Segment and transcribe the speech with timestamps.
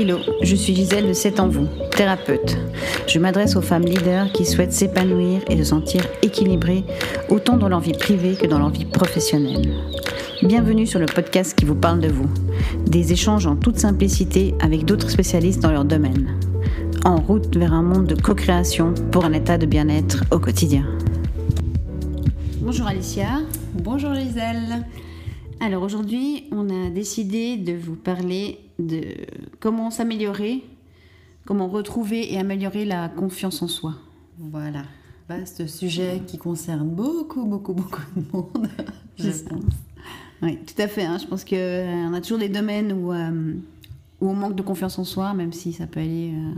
[0.00, 2.56] Hello, je suis Gisèle de C'est en vous, thérapeute.
[3.08, 6.84] Je m'adresse aux femmes leaders qui souhaitent s'épanouir et se sentir équilibrées,
[7.28, 9.72] autant dans leur vie privée que dans leur vie professionnelle.
[10.40, 12.28] Bienvenue sur le podcast qui vous parle de vous.
[12.86, 16.38] Des échanges en toute simplicité avec d'autres spécialistes dans leur domaine.
[17.04, 20.86] En route vers un monde de co-création pour un état de bien-être au quotidien.
[22.60, 23.40] Bonjour Alicia.
[23.74, 24.86] Bonjour Gisèle.
[25.58, 29.02] Alors aujourd'hui, on a décidé de vous parler de
[29.60, 30.64] comment s'améliorer,
[31.44, 33.94] comment retrouver et améliorer la confiance en soi.
[34.38, 34.84] Voilà,
[35.28, 38.68] vaste sujet qui concerne beaucoup, beaucoup, beaucoup de monde,
[39.18, 39.74] je pense.
[40.42, 41.04] Oui, tout à fait.
[41.04, 41.18] Hein.
[41.18, 43.54] Je pense qu'on euh, a toujours des domaines où, euh,
[44.20, 46.32] où, on manque de confiance en soi, même si ça peut aller...
[46.34, 46.54] Euh,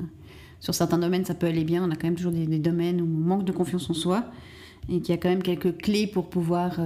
[0.60, 1.82] sur certains domaines, ça peut aller bien.
[1.82, 4.24] On a quand même toujours des, des domaines où on manque de confiance en soi
[4.90, 6.78] et qu'il y a quand même quelques clés pour pouvoir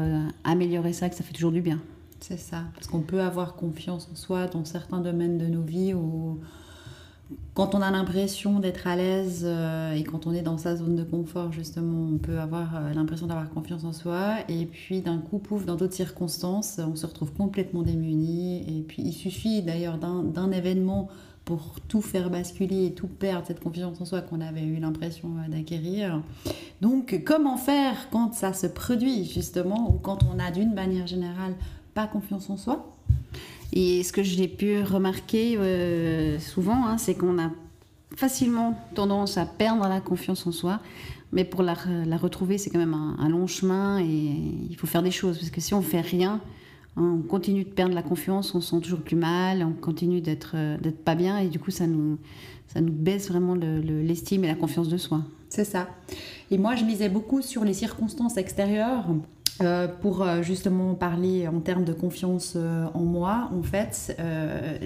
[0.45, 1.80] améliorer ça, que ça fait toujours du bien.
[2.27, 5.93] C'est ça, parce qu'on peut avoir confiance en soi dans certains domaines de nos vies
[5.93, 6.40] où
[7.52, 10.96] quand on a l'impression d'être à l'aise euh, et quand on est dans sa zone
[10.96, 14.37] de confort, justement, on peut avoir euh, l'impression d'avoir confiance en soi.
[14.49, 18.62] Et puis d'un coup, pouf, dans d'autres circonstances, on se retrouve complètement démuni.
[18.74, 21.09] Et puis il suffit d'ailleurs d'un événement
[21.45, 25.29] pour tout faire basculer et tout perdre cette confiance en soi qu'on avait eu l'impression
[25.37, 26.23] euh, d'acquérir.
[26.80, 31.54] Donc comment faire quand ça se produit justement ou quand on a d'une manière générale
[31.95, 32.92] pas confiance en soi.
[33.73, 37.50] Et ce que j'ai pu remarquer euh, souvent, hein, c'est qu'on a
[38.16, 40.80] facilement tendance à perdre la confiance en soi.
[41.32, 44.04] Mais pour la, retrouver, c'est quand même un, long chemin et
[44.70, 45.38] il faut faire des choses.
[45.38, 46.40] Parce que si on fait rien,
[46.96, 50.20] hein, on continue de perdre la confiance, on se sent toujours plus mal, on continue
[50.20, 52.18] d'être euh, d'être pas bien et du coup, ça nous,
[52.68, 55.22] ça nous baisse vraiment l'estime et la confiance de soi.
[55.48, 55.88] C'est ça.
[56.52, 59.06] Et moi, je misais beaucoup sur les circonstances extérieures
[59.63, 64.16] euh, pour euh, justement parler en termes de confiance euh, en moi, en fait,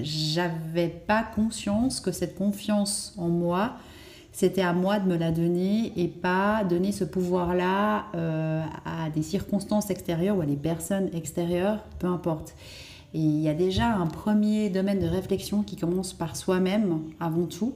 [0.02, 3.77] j'avais pas conscience que cette confiance en moi,
[4.33, 8.04] c'était à moi de me la donner et pas donner ce pouvoir-là
[8.84, 12.54] à des circonstances extérieures ou à des personnes extérieures, peu importe.
[13.15, 17.47] Et il y a déjà un premier domaine de réflexion qui commence par soi-même avant
[17.47, 17.75] tout.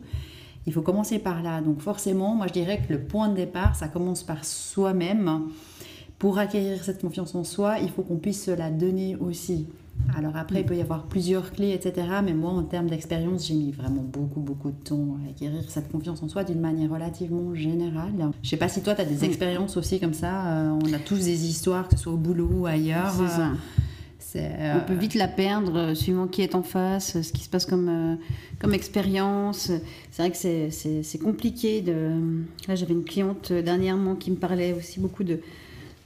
[0.66, 1.60] Il faut commencer par là.
[1.62, 5.48] Donc forcément, moi je dirais que le point de départ, ça commence par soi-même
[6.22, 9.66] pour acquérir cette confiance en soi, il faut qu'on puisse se la donner aussi.
[10.16, 12.06] Alors après, il peut y avoir plusieurs clés, etc.
[12.22, 15.90] Mais moi, en termes d'expérience, j'ai mis vraiment beaucoup, beaucoup de temps à acquérir cette
[15.90, 18.12] confiance en soi d'une manière relativement générale.
[18.40, 20.46] Je sais pas si toi, tu as des expériences aussi comme ça.
[20.46, 23.12] Euh, on a tous des histoires, que ce soit au boulot ou ailleurs.
[24.20, 27.42] C'est euh, On peut vite la perdre euh, suivant qui est en face, ce qui
[27.42, 28.16] se passe comme,
[28.60, 29.72] comme expérience.
[30.12, 31.80] C'est vrai que c'est compliqué.
[31.80, 32.12] De...
[32.68, 35.40] Là, j'avais une cliente dernièrement qui me parlait aussi beaucoup de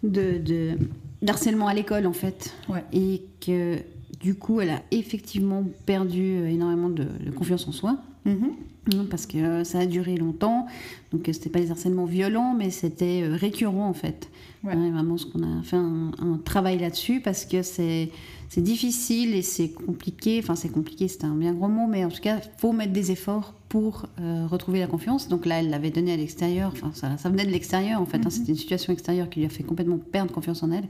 [0.02, 0.76] de,
[1.22, 2.54] d'harcèlement à l'école en fait.
[2.92, 3.78] Et que
[4.20, 7.98] du coup, elle a effectivement perdu euh, énormément de, confiance en soi.
[8.26, 8.94] Mm-hmm.
[8.94, 10.66] Hein, parce que euh, ça a duré longtemps.
[11.12, 14.28] Donc, euh, c'était pas des harcèlements violents, mais c'était récurrent en fait.
[14.64, 18.10] Hein, vraiment, ce qu'on a fait un, travail là-dessus parce que c'est,
[18.48, 20.40] c'est difficile et c'est compliqué.
[20.42, 23.10] Enfin, c'est compliqué, c'est un bien gros mot, mais en tout cas, faut mettre des
[23.10, 25.28] efforts pour euh, retrouver la confiance.
[25.28, 26.72] Donc là, elle l'avait donné à l'extérieur.
[26.72, 28.18] Enfin, ça, ça, venait de l'extérieur en fait.
[28.18, 28.22] Hein.
[28.26, 28.30] Mhm.
[28.30, 30.84] C'était une situation extérieure qui lui a fait complètement perdre confiance en elle.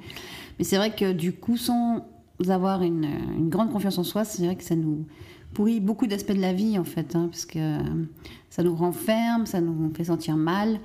[0.59, 2.07] Mais c'est vrai que du coup, sans
[2.49, 3.09] avoir une,
[3.39, 5.07] une grande confiance en soi, c'est vrai que ça nous
[5.55, 7.79] pourrit beaucoup d'aspects de la vie en fait, hein, parce que
[8.51, 10.81] ça nous renferme, ça nous fait sentir mal.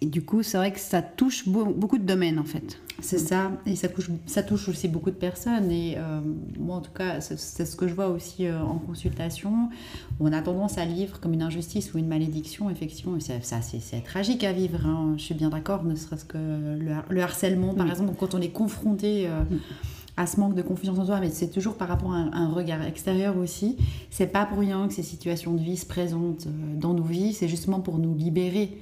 [0.00, 2.78] Et du coup, c'est vrai que ça touche beaucoup de domaines en fait.
[3.02, 5.70] C'est ça, et ça touche, ça touche aussi beaucoup de personnes.
[5.70, 6.20] Et euh,
[6.58, 9.68] moi, en tout cas, c'est ce que je vois aussi euh, en consultation.
[10.18, 13.16] On a tendance à vivre comme une injustice ou une malédiction, effectivement.
[13.20, 15.14] C'est tragique à vivre, hein.
[15.18, 19.28] je suis bien d'accord, ne serait-ce que le, harcèlement, par exemple, quand on est confronté.
[19.28, 19.42] Euh,
[20.18, 22.82] à ce manque de confiance en soi, mais c'est toujours par rapport à un, regard
[22.82, 23.76] extérieur aussi.
[24.08, 27.48] C'est pas pour rien que ces situations de vie se présentent dans nos vies, c'est
[27.48, 28.78] justement pour nous libérer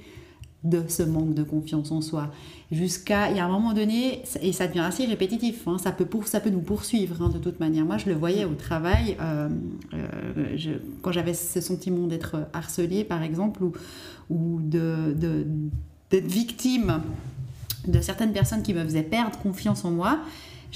[0.65, 2.31] de ce manque de confiance en soi.
[2.71, 6.61] Jusqu'à, y a un moment donné, et ça devient assez répétitif, hein, ça, peut nous
[6.61, 7.85] poursuivre hein, de toute manière.
[7.85, 9.49] Moi, je le voyais au travail, euh,
[9.93, 13.63] euh, quand j'avais ce sentiment d'être harcelée, par exemple,
[14.29, 17.01] ou, d'être victime
[17.87, 20.19] de certaines personnes qui me faisaient perdre confiance en moi,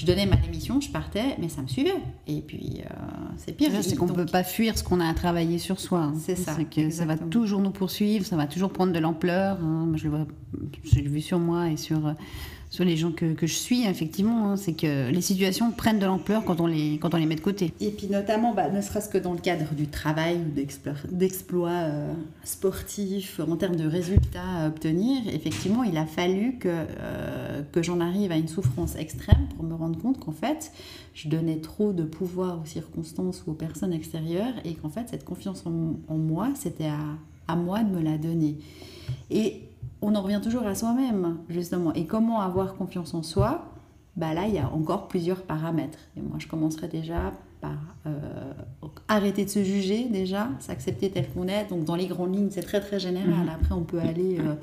[0.00, 1.92] je donnais ma démission, je partais, mais ça me suivait.
[2.26, 2.94] Et puis, euh,
[3.36, 3.70] c'est pire.
[3.82, 6.04] C'est qu'on ne peut pas fuir ce qu'on a à travailler sur soi.
[6.04, 6.14] Hein.
[6.18, 6.56] C'est ça.
[6.64, 9.58] que ça va toujours nous poursuivre, ça va toujours prendre de l'ampleur.
[9.62, 9.92] Hein.
[9.94, 12.14] Je l'ai vu sur moi et sur,
[12.70, 16.06] sur les gens que, que je suis, effectivement, hein, c'est que les situations prennent de
[16.06, 17.72] l'ampleur quand, on les, quand on les met de côté.
[17.80, 22.12] Et puis notamment, bah, ne serait-ce que dans le cadre du travail ou d'exploits euh,
[22.44, 27.98] sportifs, en termes de résultats à obtenir, effectivement, il a fallu que, euh, que j'en
[27.98, 30.70] arrive à une souffrance extrême pour me rendre compte qu'en fait,
[31.12, 35.24] je donnais trop de pouvoir aux circonstances ou aux personnes extérieures et qu'en fait, cette
[35.24, 37.00] confiance en, en moi, c'était à,
[37.48, 38.58] à moi de me la donner.
[39.28, 39.62] Et
[40.02, 41.92] on en revient toujours à soi-même, justement.
[41.94, 43.66] Et comment avoir confiance en soi?
[44.16, 45.98] Bah Là, il y a encore plusieurs paramètres.
[46.16, 47.76] Et moi, je commencerai déjà par
[48.06, 48.52] euh,
[49.08, 51.68] arrêter de se juger, déjà, s'accepter tel qu'on est.
[51.68, 53.44] Donc, dans les grandes lignes, c'est très, très général.
[53.44, 53.48] Mhm.
[53.48, 54.38] Après, on peut aller...
[54.38, 54.54] Euh,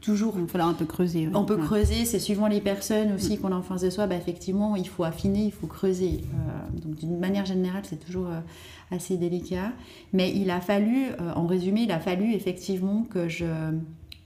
[0.00, 0.36] toujours.
[0.38, 1.28] Il faut un peu creuser.
[1.34, 4.06] On peut creuser, c'est suivant les personnes aussi qu'on a en face de soi.
[4.06, 6.20] Bah, effectivement, il faut affiner, il faut creuser.
[6.22, 8.28] Euh, donc, d'une manière générale, c'est toujours
[8.92, 9.72] assez délicat.
[10.12, 13.44] Mais il a fallu, en résumé, il a fallu effectivement que je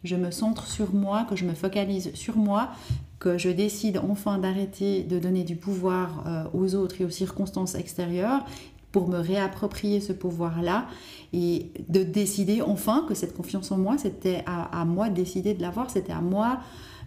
[0.04, 2.70] je me centre sur moi, que je me focalise sur moi,
[3.18, 7.76] que je décide enfin d'arrêter de donner du pouvoir euh, aux autres et aux circonstances
[7.76, 8.44] extérieures
[8.90, 10.86] pour me réapproprier ce pouvoir-là
[11.32, 15.62] et de décider enfin que cette confiance en moi, c'était à, moi de décider de
[15.62, 16.58] l'avoir, c'était à moi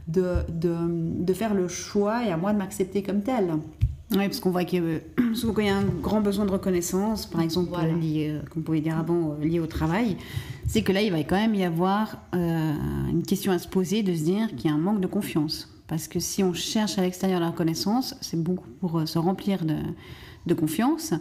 [0.07, 3.53] de, de, faire le choix et à moi de m'accepter comme telle.
[4.12, 4.83] Oui, parce qu'on voit qu'il
[5.57, 8.98] y, a un grand besoin de reconnaissance, par exemple, lié, euh, comme on pouvait dire
[8.98, 10.18] avant, euh, lié au travail
[10.67, 12.73] c'est que là, il va quand même y avoir euh,
[13.09, 15.71] une question à se poser de se dire qu'il y a un manque de confiance.
[15.88, 19.59] Parce que si on cherche à l'extérieur la reconnaissance, c'est beaucoup pour euh, se remplir
[19.65, 21.13] de, confiance.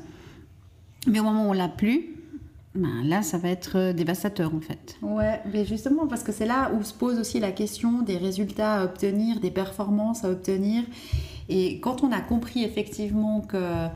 [1.07, 2.17] Mais au moment où on l'a plus,
[2.75, 4.97] ben là, ça va être euh, dévastateur en fait.
[5.03, 8.81] Ouais, mais justement, parce que c'est là où se pose aussi la question des résultats
[8.81, 10.83] à obtenir, des performances à obtenir.
[11.51, 13.87] Et quand on a compris effectivement que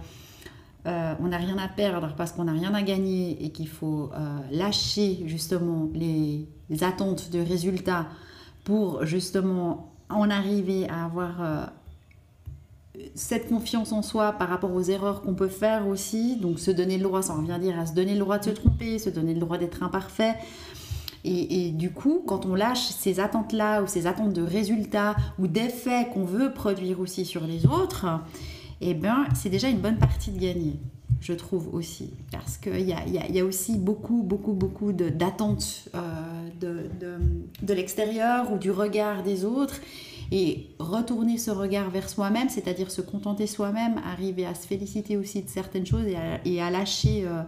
[0.89, 4.11] euh, on n'a rien à perdre parce qu'on n'a rien à gagner et qu'il faut
[4.15, 6.49] euh, lâcher justement les,
[6.81, 8.07] attentes de résultats
[8.65, 11.67] pour justement en arriver à avoir euh,
[13.15, 16.97] cette confiance en soi par rapport aux erreurs qu'on peut faire aussi, donc se donner
[16.97, 19.35] le droit, ça revient dire à se donner le droit de se tromper, se donner
[19.35, 20.37] le droit d'être imparfait.
[21.25, 25.49] Et, et, du coup, quand on lâche ces attentes-là ou ces attentes de résultats ou
[25.49, 28.07] d'effets qu'on veut produire aussi sur les autres,
[28.81, 30.77] eh ben, c'est déjà une bonne partie de gagner,
[31.21, 32.11] je trouve aussi.
[32.31, 36.01] Parce qu'il y a, y a, aussi beaucoup, beaucoup, beaucoup d'attentes euh,
[36.61, 37.19] de, de,
[37.63, 39.81] de l'extérieur ou du regard des autres.
[40.31, 45.43] Et retourner ce regard vers soi-même, c'est-à-dire se contenter soi-même, arriver à se féliciter aussi
[45.43, 46.05] de certaines choses
[46.45, 47.43] et à, lâcher euh,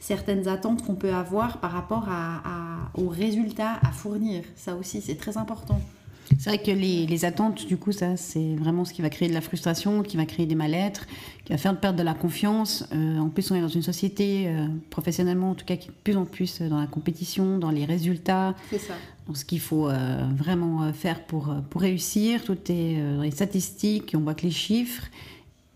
[0.00, 4.42] certaines attentes qu'on peut avoir par rapport à, aux résultats à fournir.
[4.56, 5.80] Ça aussi, c'est très important.
[6.38, 9.34] C'est vrai que les, attentes, du coup, ça, c'est vraiment ce qui va créer de
[9.34, 11.06] la frustration, qui va créer des mal-être,
[11.44, 12.86] qui va faire perdre de la confiance.
[12.92, 15.92] Euh, en plus, on est dans une société, euh, professionnellement en tout cas, qui est
[15.92, 18.94] de plus en plus dans la compétition, dans les résultats, ça.
[19.26, 22.42] dans ce qu'il faut euh, vraiment faire pour, pour réussir.
[22.44, 25.08] Tout est dans les statistiques, on voit que les chiffres.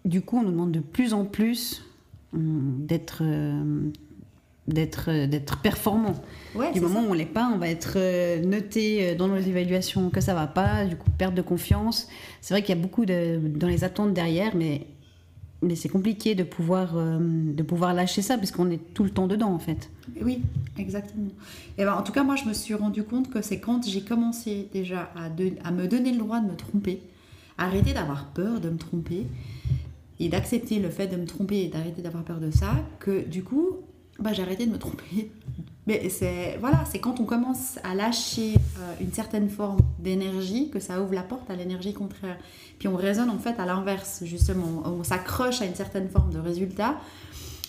[0.05, 1.83] Du coup, on nous demande de plus en plus
[2.33, 3.23] d'être
[4.69, 6.15] d'être euh, d'être performant.
[6.73, 10.11] du moment où on l'est pas, on va être euh, noté euh, dans nos évaluations
[10.11, 12.09] que ça va pas, du coup perte de confiance.
[12.41, 14.87] C'est vrai qu'il y a beaucoup de, dans les attentes derrière, mais
[15.61, 19.27] mais c'est compliqué de pouvoir de pouvoir lâcher ça parce qu'on est tout le temps
[19.27, 19.91] dedans en fait.
[20.23, 20.43] Oui,
[20.79, 21.31] exactement.
[21.77, 24.03] Et ben, en tout cas, moi, je me suis rendu compte que c'est quand j'ai
[24.03, 25.25] commencé déjà à,
[25.65, 27.03] à me donner le droit de me tromper,
[27.57, 29.27] arrêter d'avoir peur de me tromper
[30.21, 33.43] et d'accepter le fait de me tromper et d'arrêter d'avoir peur de ça, que du
[33.43, 33.79] coup,
[34.19, 35.31] bah, j'ai arrêté de me tromper.
[35.87, 40.81] Mais c'est voilà, c'est quand on commence à lâcher euh, une certaine forme d'énergie que
[40.81, 42.37] ça ouvre la porte à l'énergie contraire.
[42.79, 44.83] Puis on raisonne en fait à l'inverse, justement.
[44.85, 46.97] On s'accroche à une certaine forme de résultat,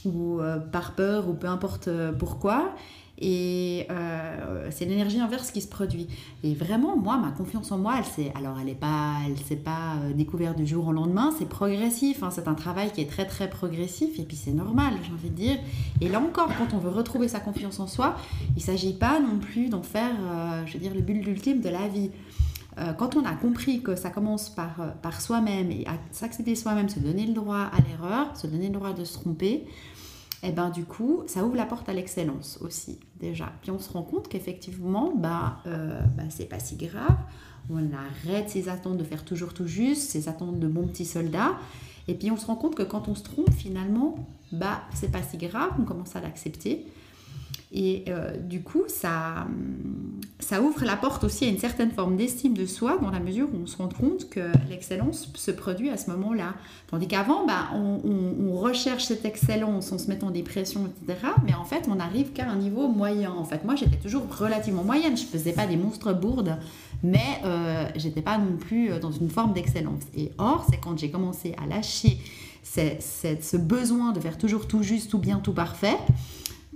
[0.06, 2.76] ou euh, par peur, ou peu importe euh, pourquoi.
[3.21, 6.07] Et euh, c'est l'énergie inverse qui se produit.
[6.44, 9.57] Et vraiment, moi, ma confiance en moi, elle s'est, alors elle n'est pas, elle s'est
[9.57, 12.23] pas euh, découverte du jour au lendemain, c'est progressif.
[12.23, 12.30] Hein.
[12.31, 14.18] c'est un travail qui est très très progressif.
[14.19, 15.57] Et puis c'est normal, j'ai envie de dire.
[15.99, 18.16] Et là encore, quand on veut retrouver sa confiance en soi,
[18.56, 21.61] il ne s'agit pas non plus d'en faire, euh, je veux dire, le but ultime
[21.61, 22.11] de la vie
[22.97, 26.99] quand on a compris que ça commence par, par soi-même et à s'accepter soi-même, se
[26.99, 29.66] donner le droit à l'erreur, se donner le droit de se tromper,
[30.42, 33.52] et eh ben du coup, ça ouvre la porte à l'excellence aussi, déjà.
[33.62, 37.18] Puis on se rend compte qu'effectivement, bah, euh, bah, c'est pas si grave.
[37.69, 41.58] On arrête ses attentes de faire toujours tout juste, ses attentes de bons petits soldats.
[42.08, 44.16] Et puis on se rend compte que quand on se trompe, finalement,
[44.54, 46.86] bah, c'est pas si grave, on commence à l'accepter.
[47.71, 49.45] Et euh, du coup, ça,
[50.40, 53.47] ça ouvre la porte aussi à une certaine forme d'estime de soi dans la mesure
[53.54, 56.56] où on se rend compte que l'excellence se produit à ce moment-là.
[56.88, 57.99] Tandis qu'avant, bah, on,
[58.59, 61.28] recherche cette excellence en se mettant des pressions, etc.
[61.45, 63.31] Mais en fait, on n'arrive qu'à un niveau moyen.
[63.31, 65.16] En fait, moi, j'étais toujours relativement moyenne.
[65.16, 66.57] Je ne faisais pas des monstres bourdes
[67.02, 70.04] mais euh, j'étais pas non plus dans une forme d'excellence.
[70.18, 72.18] Et or, c'est quand j'ai commencé à lâcher
[72.64, 75.97] ce besoin de faire toujours tout juste, tout bien, tout parfait,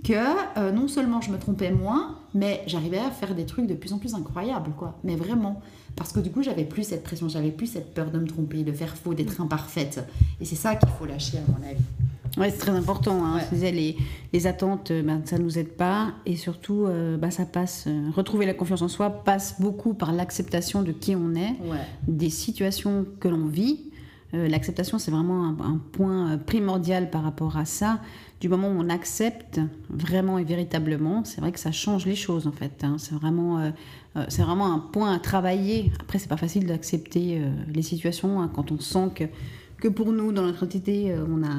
[0.04, 0.12] que
[0.58, 3.92] euh, non seulement je me trompais moins, mais j'arrivais à faire des trucs de plus
[3.92, 4.98] en plus incroyables, quoi.
[5.02, 5.60] Mais vraiment.
[5.96, 8.62] Parce que du coup, j'avais plus cette pression, j'avais plus cette peur de me tromper,
[8.64, 10.04] de faire faux, d'être imparfaite.
[10.40, 11.82] Et c'est ça qu'il faut lâcher, à mon avis.
[12.36, 13.24] Oui, c'est très important.
[13.24, 13.40] Hein.
[13.52, 13.96] Les,
[14.32, 16.12] les, attentes, euh, ben, ça ne nous aide pas.
[16.26, 17.88] Et surtout, euh, ben, ça passe.
[18.14, 21.54] retrouver la confiance en soi passe beaucoup par l'acceptation de qui on est,
[22.08, 23.92] des situations que l'on vit.
[24.48, 28.00] L'acceptation, c'est vraiment un, point primordial par rapport à ça
[28.44, 32.46] du moment où on accepte vraiment et véritablement, c'est vrai que ça change les choses
[32.46, 32.84] en fait.
[32.84, 32.96] Hein.
[32.98, 33.70] C'est vraiment, euh,
[34.16, 35.90] euh, vraiment un point à travailler.
[35.98, 39.24] Après, c'est pas facile d'accepter euh, les situations hein, quand on sent que,
[39.78, 41.56] que pour nous, dans notre entité, on a,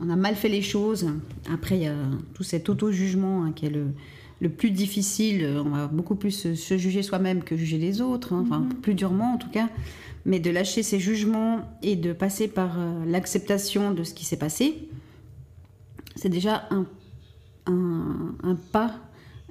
[0.00, 1.06] on, a, mal fait les choses.
[1.52, 1.96] Après, il y a
[2.32, 3.88] tout cet auto-jugement hein, qui est le,
[4.42, 5.48] le, plus difficile.
[5.64, 8.80] On va beaucoup plus se juger soi-même que juger les autres, enfin, mm-hmm.
[8.80, 9.68] plus durement en tout cas.
[10.24, 14.88] Mais de lâcher ces jugements et de passer par l'acceptation de ce qui s'est passé
[16.16, 16.86] c'est déjà un,
[17.66, 18.94] un, pas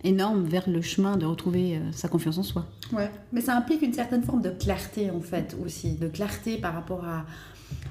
[0.03, 2.65] énorme vers le chemin de retrouver euh, sa confiance en soi.
[2.91, 6.73] Ouais, mais ça implique une certaine forme de clarté en fait aussi, de clarté par
[6.73, 7.25] rapport à,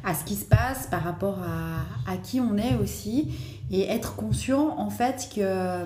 [0.02, 3.28] à ce qui se passe, par rapport à, à, qui on est aussi,
[3.71, 5.85] et être conscient en fait que euh,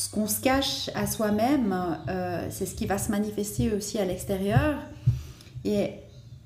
[0.00, 1.76] ce qu'on se cache à soi-même,
[2.08, 4.78] euh, c'est ce qui va se manifester aussi à l'extérieur.
[5.66, 5.90] Et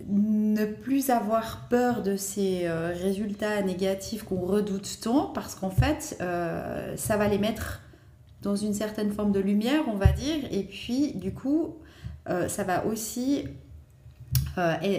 [0.08, 6.16] ne plus avoir peur de ces euh, résultats négatifs qu'on redoute tant, parce qu'en fait,
[6.20, 7.80] euh, ça va les mettre
[8.42, 11.76] dans une certaine forme de lumière, on va dire, et puis du coup,
[12.48, 13.44] ça va aussi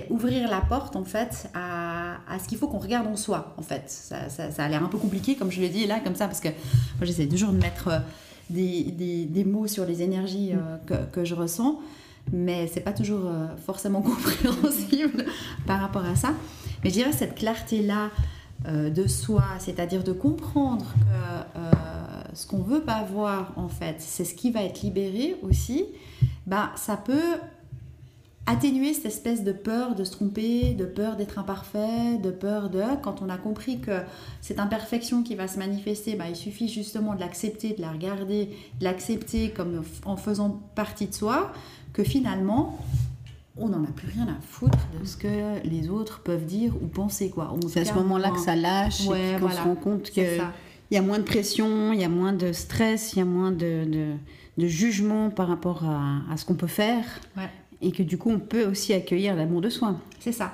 [0.09, 3.83] ouvrir la porte, en fait, à, ce qu'il faut qu'on regarde en soi, en fait.
[3.87, 4.17] Ça,
[4.57, 7.03] a l'air un peu compliqué, comme je l'ai dit là, comme ça, parce que moi,
[7.03, 8.01] j'essaie toujours de mettre
[8.49, 10.53] des, mots sur les énergies
[11.11, 11.79] que, je ressens
[12.31, 15.25] mais c'est pas toujours euh, forcément compréhensible
[15.65, 16.33] par rapport à ça.
[16.83, 18.09] Mais je dirais cette clarté-là
[18.67, 21.71] euh, de soi, c'est-à-dire de comprendre que euh,
[22.33, 25.85] ce qu'on veut pas voir, en fait, c'est ce qui va être libéré aussi,
[26.47, 27.37] bah, ça peut
[28.47, 32.83] atténuer cette espèce de peur de se tromper, de peur d'être imparfait, de peur de...
[33.01, 34.01] Quand on a compris que
[34.41, 38.49] cette imperfection qui va se manifester, bah, il suffit justement de l'accepter, de la regarder,
[38.79, 41.51] de l'accepter comme en faisant partie de soi,
[41.93, 42.77] que finalement,
[43.57, 46.87] on n'en a plus rien à foutre de ce que les autres peuvent dire ou
[46.87, 47.29] penser.
[47.29, 47.55] quoi.
[47.69, 50.41] C'est à ce moment-là que ça lâche, ouais, qu'on se rend compte qu'il
[50.91, 53.51] y a moins de pression, il y a moins de stress, il y a moins
[53.51, 53.85] de,
[54.57, 57.05] de, jugement par rapport à, ce qu'on peut faire.
[57.85, 59.95] Et que du coup, on peut aussi accueillir l'amour de soi.
[60.19, 60.51] C'est ça.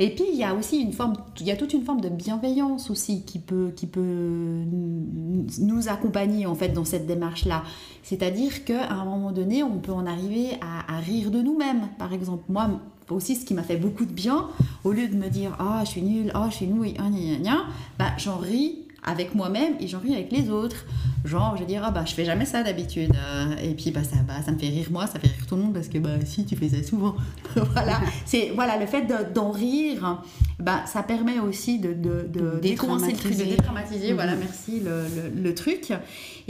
[0.00, 2.08] Et puis il y a aussi une forme, il y a toute une forme de
[2.08, 7.64] bienveillance aussi qui peut, qui peut nous accompagner en fait dans cette démarche-là.
[8.04, 11.88] C'est-à-dire qu'à un moment donné, on peut en arriver à, rire de nous-mêmes.
[11.98, 12.70] Par exemple, moi
[13.10, 14.48] aussi, ce qui m'a fait beaucoup de bien,
[14.84, 17.36] au lieu de me dire ah je suis nulle, ah je suis nouille, ah gna
[17.36, 17.64] gna
[17.98, 20.84] bah j'en ris avec moi-même et j'en ris avec les autres.
[21.24, 23.12] Genre, je vais dire, ah bah, je fais jamais ça d'habitude.
[23.14, 25.56] Euh, et puis, bah ça, bah, ça me fait rire moi, ça fait rire tout
[25.56, 27.16] le monde parce que, bah, si, tu fais ça souvent.
[27.54, 28.00] voilà.
[28.24, 30.22] C'est, voilà, le fait d'en rire,
[30.58, 33.44] bah, ça permet aussi de, de, de, détraumatiser.
[33.44, 34.40] de détraumatiser, voilà, mhm.
[34.40, 35.92] merci, le, le, truc.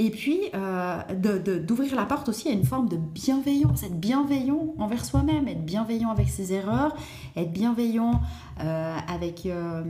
[0.01, 1.03] Et puis, euh,
[1.59, 6.11] d'ouvrir la porte aussi à une forme de bienveillance, être bienveillant envers soi-même, être bienveillant
[6.11, 6.97] avec ses erreurs,
[7.37, 8.21] être bienveillant
[8.63, 9.83] euh, avec euh,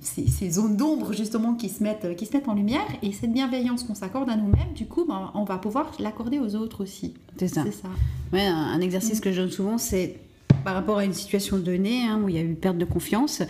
[0.00, 2.86] ces, ces, zones d'ombre justement qui se, mettent, qui se mettent en lumière.
[3.02, 6.54] Et cette bienveillance qu'on s'accorde à nous-mêmes, du coup, ben, on va pouvoir l'accorder aux
[6.54, 7.14] autres aussi.
[7.36, 7.64] C'est ça.
[7.64, 7.88] ça.
[8.32, 9.22] Ouais, un, exercice mm.
[9.22, 10.20] que je donne souvent, c'est
[10.64, 13.42] par rapport à une situation donnée hein, où il y a eu perte de confiance,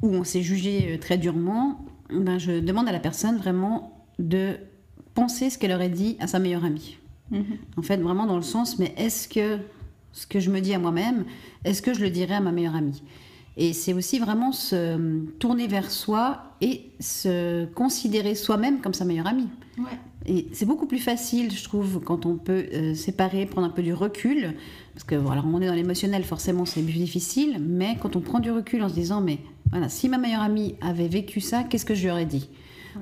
[0.00, 4.56] où on s'est jugé euh, très durement, ben, je demande à la personne vraiment de
[5.14, 6.98] penser ce qu'elle aurait dit à sa meilleure amie.
[7.32, 7.44] Mm-hmm.
[7.76, 9.58] En fait, vraiment dans le sens, mais est-ce que
[10.12, 11.24] ce que je me dis à moi-même,
[11.64, 13.02] est-ce que je le dirais à ma meilleure amie?
[13.56, 19.26] Et c'est aussi vraiment se tourner vers soi et se considérer soi-même comme sa meilleure
[19.26, 19.48] amie.
[20.24, 23.82] Et c'est beaucoup plus facile, je trouve, quand on peut euh, séparer, prendre un peu
[23.82, 24.54] du recul.
[24.94, 27.58] Parce que voilà, on est dans l'émotionnel, forcément, c'est plus difficile.
[27.60, 29.38] Mais quand on prend du recul en se disant, mais
[29.70, 32.48] voilà, si ma meilleure amie avait vécu ça, qu'est-ce que je lui aurais dit?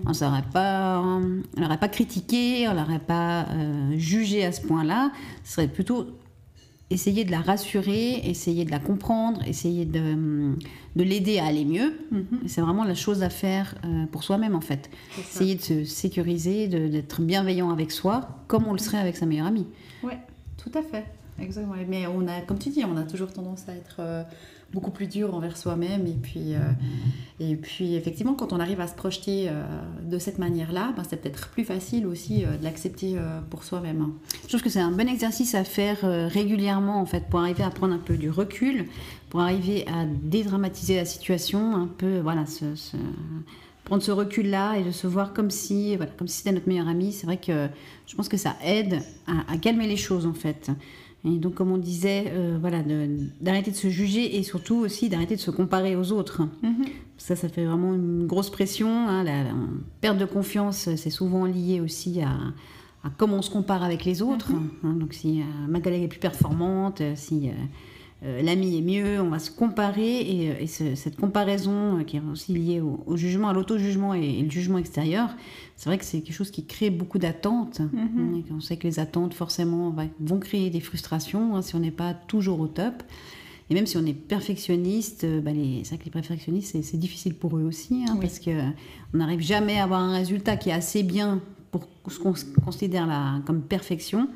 [0.06, 5.10] On n'aurait pas, on pas critiqué, on l'aurait pas euh, jugé à ce point-là.
[5.44, 6.06] Ce serait plutôt
[6.90, 10.54] essayer de la rassurer, essayer de la comprendre, essayer de,
[10.96, 11.94] de l'aider à aller mieux.
[12.10, 12.40] Mhm.
[12.46, 14.90] C'est vraiment la chose à faire euh, pour soi-même en fait.
[15.18, 19.46] Essayer de se sécuriser, d'être bienveillant avec soi, comme on le serait avec sa meilleure
[19.46, 19.66] amie.
[20.02, 20.14] Oui,
[20.56, 21.04] tout à fait.
[21.38, 21.74] Exactement.
[21.88, 23.96] Mais on a, comme tu dis, on a toujours tendance à être...
[23.98, 24.22] Euh,
[24.72, 26.06] beaucoup plus dur envers soi-même.
[26.06, 26.52] Et puis,
[27.40, 29.50] et puis, effectivement, quand on arrive à se projeter
[30.00, 33.16] de cette manière-là, ben, c'est peut-être plus facile aussi de l'accepter
[33.50, 34.12] pour soi-même.
[34.44, 35.98] Je trouve que c'est un bon exercice à faire
[36.30, 38.86] régulièrement, en fait, pour arriver à prendre un peu du recul,
[39.28, 42.96] pour arriver à dédramatiser la situation, un peu, voilà, ce
[43.90, 46.86] prendre ce recul-là et de se voir comme si, voilà, comme si c'était notre meilleur
[46.86, 47.68] ami, c'est vrai que
[48.06, 50.70] je pense que ça aide à, calmer les choses en fait.
[51.24, 52.82] Et donc, comme on disait, euh, voilà,
[53.40, 56.42] d'arrêter de, se juger et surtout aussi d'arrêter de se comparer aux autres.
[56.62, 56.88] Mm-hmm.
[57.18, 58.88] Ça, ça fait vraiment une grosse pression.
[58.88, 59.44] Hein, la,
[60.00, 62.38] perte de confiance, c'est souvent lié aussi à,
[63.18, 64.52] comment on se compare avec les autres.
[64.52, 64.86] Mm-hmm.
[64.86, 67.50] Hein, donc, si euh, ma collègue est plus performante, si
[68.22, 72.22] euh, l'ami est mieux, on va se comparer et, euh, cette comparaison euh, qui est
[72.30, 75.30] aussi liée au, jugement, à l'auto-jugement et, le jugement extérieur,
[75.76, 77.80] c'est vrai que c'est quelque chose qui crée beaucoup d'attentes.
[77.80, 78.44] Mhm.
[78.54, 82.12] On sait que les attentes forcément vont créer des frustrations hein, si on n'est pas
[82.12, 83.02] toujours au top.
[83.70, 87.56] Et même si on est perfectionniste, bah c'est vrai que les perfectionnistes, c'est difficile pour
[87.56, 88.72] eux aussi, hein, parce qu'on
[89.14, 92.34] n'arrive jamais à avoir un résultat qui est assez bien pour ce qu'on
[92.64, 94.28] considère là comme perfection.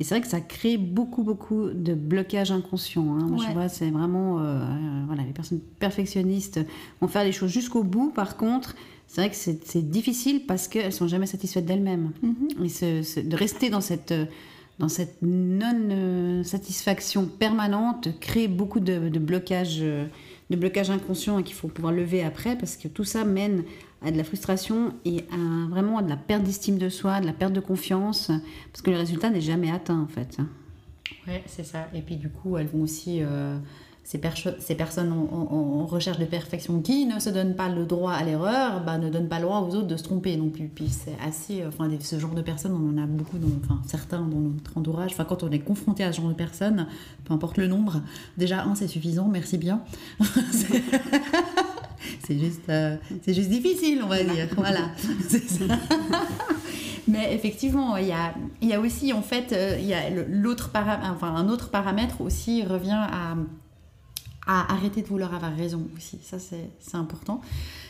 [0.00, 3.18] Et c'est vrai que ça crée beaucoup, beaucoup de blocages inconscients.
[3.18, 3.36] Hein.
[3.36, 4.38] Je vois, c'est vraiment.
[4.38, 6.60] Euh, euh, voilà, les personnes perfectionnistes
[7.00, 8.10] vont faire les choses jusqu'au bout.
[8.10, 8.76] Par contre,
[9.06, 12.12] c'est vrai que c'est difficile parce qu'elles sont jamais satisfaites d'elles-mêmes.
[12.24, 13.16] Mm-hmm.
[13.16, 14.14] Et de rester dans cette
[14.78, 19.82] dans cette non-satisfaction permanente crée beaucoup de, de blocages
[20.50, 23.64] de blocages inconscients qu'il faut pouvoir lever après parce que tout ça mène
[24.04, 27.26] à de la frustration et à vraiment à de la perte d'estime de soi, de
[27.26, 28.30] la perte de confiance,
[28.72, 30.38] parce que le résultat n'est jamais atteint en fait.
[31.26, 31.88] Oui, c'est ça.
[31.94, 33.58] Et puis du coup, elles vont aussi, euh,
[34.04, 38.84] ces, personnes en, recherche de perfection qui ne se donnent pas le droit à l'erreur,
[38.84, 40.68] bah, ne donnent pas le droit aux autres de se tromper non plus.
[40.68, 43.48] Puis c'est assez, euh, enfin, ce genre de personnes, on en a beaucoup, dans,
[43.86, 45.10] certains dans notre entourage.
[45.12, 46.86] Enfin, quand on est confronté à ce genre de personnes,
[47.24, 48.00] peu importe le nombre,
[48.36, 49.82] déjà un, c'est suffisant, merci bien.
[52.28, 54.48] c'est juste, euh, c'est juste difficile, on va dire.
[54.54, 54.90] Voilà.
[57.08, 60.10] Mais effectivement, il y a, il y a aussi, en fait, euh, il y a
[60.10, 63.34] l'autre enfin, un autre paramètre aussi revient à,
[64.46, 66.18] à arrêter de vouloir avoir raison aussi.
[66.22, 67.40] Ça, c'est important.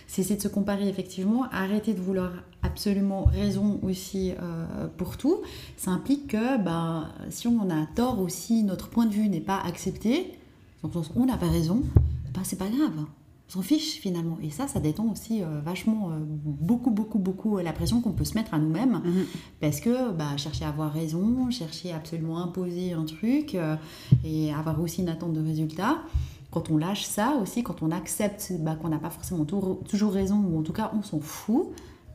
[0.07, 2.31] C'est de se comparer effectivement, arrêter de vouloir
[2.63, 5.43] absolument raison aussi euh, pour tout.
[5.77, 9.59] Ça implique que ben, si on a tort aussi, notre point de vue n'est pas
[9.59, 10.39] accepté,
[10.85, 11.83] donc on n'a pas raison,
[12.33, 13.05] ben, c'est pas grave
[13.49, 14.39] s'en fiche finalement.
[14.43, 18.25] Et ça, ça détend aussi euh, vachement, euh, beaucoup, beaucoup, beaucoup la pression qu'on peut
[18.25, 19.01] se mettre à nous-mêmes.
[19.05, 19.25] Mhm.
[19.61, 23.77] Parce que bah, chercher à avoir raison, chercher à absolument imposer un truc euh,
[24.25, 25.99] et avoir aussi une attente de résultat.
[26.51, 30.37] Quand on lâche ça aussi, quand on accepte bah, qu'on n'a pas forcément toujours raison,
[30.37, 31.69] ou en tout cas on s'en fout,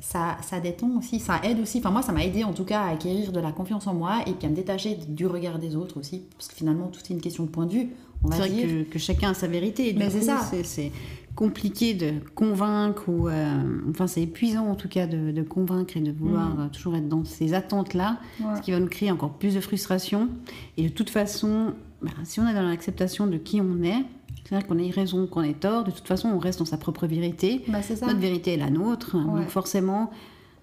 [0.04, 1.80] ça, ça détend aussi, ça aide aussi.
[1.80, 4.20] Enfin, moi, ça m'a aidé en tout cas à acquérir de la confiance en moi
[4.28, 6.24] et puis à me détacher du regard des autres aussi.
[6.38, 7.90] Parce que finalement, tout est une question de point de vue.
[8.30, 9.96] C'est vrai que, que, chacun a sa vérité.
[9.98, 10.42] Mais c'est ça.
[10.64, 10.92] C'est
[11.36, 16.12] compliqué de convaincre ou euh, enfin c'est épuisant en tout cas de, convaincre et de
[16.12, 16.60] vouloir mm.
[16.60, 18.20] euh, toujours être dans ces attentes là
[18.56, 20.30] ce qui va nous créer encore plus de frustration
[20.78, 24.06] et de toute façon bah, si on est dans l'acceptation de qui on est
[24.48, 26.78] c'est vrai qu'on ait raison qu'on ait tort de toute façon on reste dans sa
[26.78, 30.12] propre vérité bah, notre vérité est la nôtre donc forcément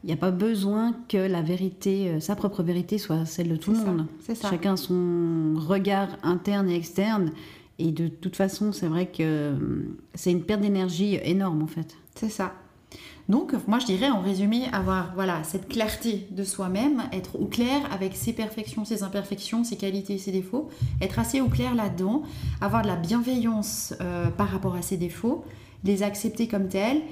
[0.03, 3.57] il n'y a pas besoin que la vérité, euh, sa propre vérité, soit celle de
[3.57, 4.07] tout le monde.
[4.21, 4.49] Ça.
[4.49, 7.33] Chacun son regard interne et externe.
[7.79, 11.97] Et de toute façon, c'est vrai que hum, c'est une perte d'énergie énorme en fait.
[12.15, 12.55] C'est ça.
[13.31, 17.81] Donc, moi, je dirais en résumé, avoir voilà cette clarté de soi-même, être au clair
[17.93, 20.69] avec ses perfections, ses imperfections, ses qualités, ses défauts,
[21.01, 22.25] être assez au clair là-dedans,
[22.61, 25.45] avoir de la bienveillance euh, par rapport à ses défauts,
[25.85, 27.03] les accepter comme tels,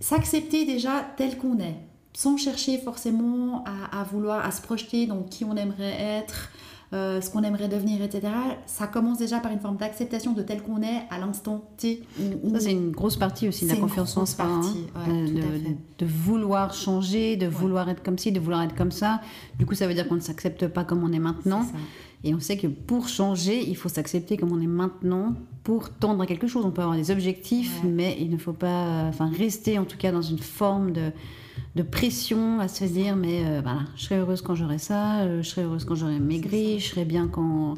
[0.00, 1.76] s'accepter déjà tel qu'on est,
[2.14, 6.48] sans chercher forcément à, à, vouloir, à se projeter dans qui on aimerait être,
[6.94, 8.32] euh, ce qu'on aimerait devenir, etc.
[8.64, 12.02] Ça commence déjà par une forme d'acceptation de tel qu'on est à l'instant T.
[12.52, 14.46] Ça, c'est une grosse partie aussi de la confiance en soi.
[14.46, 14.62] Hein.
[15.98, 19.20] de, vouloir changer, de vouloir être comme ci, de vouloir être comme ça.
[19.58, 21.66] Du coup, ça veut dire qu'on ne s'accepte pas comme on est maintenant.
[22.24, 26.22] et on sait que pour changer, il faut s'accepter comme on est maintenant pour tendre
[26.22, 26.64] à quelque chose.
[26.64, 30.10] On peut avoir des objectifs, mais il ne faut pas enfin, rester en tout cas
[30.10, 31.12] dans une forme de
[31.74, 35.42] de pression à se dire mais euh, voilà, je serai heureuse quand j'aurai ça, euh,
[35.42, 37.74] je serai heureuse quand j'aurai maigri, je serai bien quand,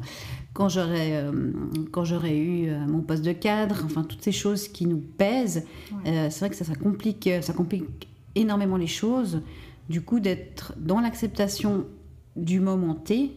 [0.53, 1.51] quand j'aurai euh,
[1.91, 5.65] quand j'aurai eu mon poste de cadre, enfin toutes ces choses qui nous pèsent.
[6.05, 9.41] c'est vrai que ça, ça, complique, ça complique énormément les choses.
[9.89, 11.85] Du coup, d'être dans l'acceptation
[12.35, 13.33] du moment T,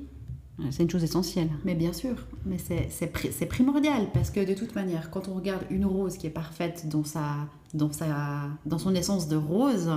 [0.70, 1.48] c'est une chose essentielle.
[1.64, 2.14] Mais bien sûr,
[2.46, 6.30] mais c'est primordial parce que de toute manière, quand on regarde une rose qui est
[6.30, 8.07] parfaite dans sa dans, sa,
[8.66, 9.90] dans son essence de rose,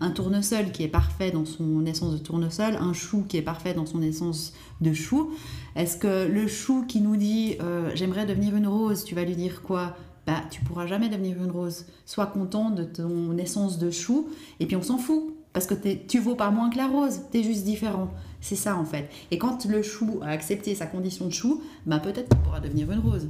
[0.00, 3.72] un tournesol qui est parfait dans son essence de tournesol, un chou qui est parfait
[3.72, 5.30] dans son essence de chou.
[5.76, 9.36] Est-ce que le chou qui nous dit euh, j'aimerais devenir une rose, tu vas lui
[9.36, 9.94] dire quoi?
[10.26, 11.86] Bah, tu pourras jamais devenir une rose.
[12.04, 16.18] Sois content de ton essence de chou, et puis on s'en fout, parce que tu
[16.20, 18.10] vaux pas moins que la rose, tu es juste différent.
[18.40, 19.10] C'est ça en fait.
[19.30, 22.90] Et quand le chou a accepté sa condition de chou, bah, peut-être qu'il pourra devenir
[22.90, 23.28] une rose.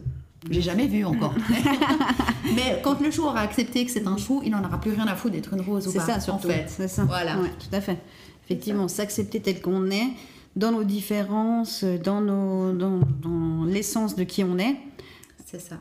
[0.49, 1.35] J'ai jamais vu encore.
[2.55, 5.07] Mais quand le chou aura accepté que c'est un chou, il n'en aura plus rien
[5.07, 6.01] à foutre d'être une rose ou pas.
[6.01, 6.47] C'est ça, surtout.
[6.47, 6.65] En fait.
[6.69, 7.05] C'est ça.
[7.05, 7.35] Voilà.
[7.35, 7.99] tout à fait.
[8.45, 10.09] Effectivement, s'accepter tel qu'on est,
[10.57, 14.77] dans nos différences, dans, nos, dans, dans l'essence de qui on est.
[15.45, 15.77] C'est ça.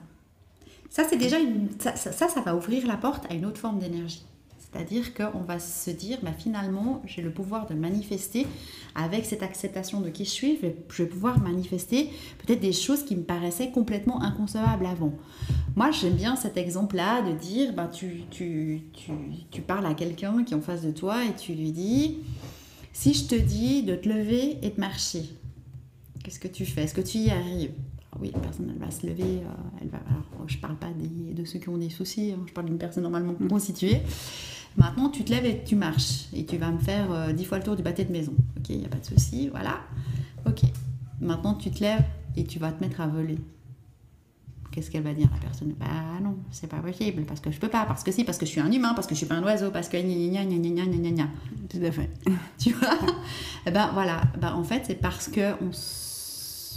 [0.90, 3.80] Ça, c'est déjà une, ça, ça, ça, va ouvrir la porte à une autre forme
[3.80, 4.26] d'énergie.
[4.72, 8.46] C'est-à-dire qu'on va se dire, bah, finalement, j'ai le pouvoir de manifester
[8.94, 12.12] avec cette acceptation de qui je suis, je vais, pouvoir manifester
[12.46, 15.14] peut-être des choses qui me paraissaient complètement inconcevables avant.
[15.76, 19.12] Moi, j'aime bien cet exemple-là de dire, bah, tu, tu, tu,
[19.50, 22.20] tu parles à quelqu'un qui est en face de toi et tu lui dis,
[22.94, 25.24] si je te dis de te lever et de marcher,
[26.24, 26.84] qu'est-ce que tu fais?
[26.84, 27.72] Est-ce que tu y arrives?
[28.20, 30.00] Oui, la personne, elle va se lever, euh, elle va...
[30.48, 33.04] je ne parle pas de ceux qui ont des soucis, hein, je parle d'une personne
[33.04, 34.02] normalement constituée.
[34.78, 36.26] Maintenant, tu te lèves et tu marches.
[36.34, 38.34] Et tu vas me faire euh, dix fois le tour du pâté de maison.
[38.58, 39.82] Ok, il n'y a pas de souci, voilà.
[40.46, 40.62] Ok.
[41.20, 42.04] Maintenant, tu te lèves
[42.36, 43.38] et tu vas te mettre à voler.
[44.72, 45.74] Qu'est-ce qu'elle va dire la personne?
[45.80, 45.88] Bah
[46.22, 48.52] non, c'est pas possible, parce que je peux pas, parce que si, parce que je
[48.52, 50.70] suis un humain, parce que je suis pas un oiseau, parce que gna gna gna
[50.70, 51.28] gna gna gna gna.
[51.70, 52.10] Tout à fait.
[52.60, 52.98] tu vois?
[53.66, 55.72] Eh ben voilà, ben, en fait, c'est parce que on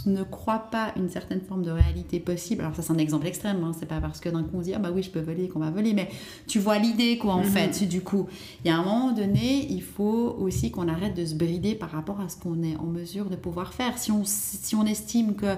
[0.05, 2.61] ne croit pas une certaine forme de réalité possible.
[2.61, 3.71] Alors ça c'est un exemple extrême, hein.
[3.77, 5.59] c'est pas parce que d'un coup on dit ah bah oui je peux voler qu'on
[5.59, 6.09] va voler, mais
[6.47, 7.45] tu vois l'idée quoi en mhm.
[7.45, 7.87] fait.
[7.87, 8.27] Du coup,
[8.63, 11.91] il y a un moment donné, il faut aussi qu'on arrête de se brider par
[11.91, 13.97] rapport à ce qu'on est en mesure de pouvoir faire.
[13.97, 15.55] Si on, si on estime que